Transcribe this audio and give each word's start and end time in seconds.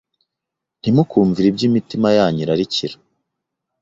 ntimukumvire 0.79 1.47
ibyo 1.49 1.65
imitima 1.69 2.07
yanyu 2.17 2.41
irarikira. 2.45 2.95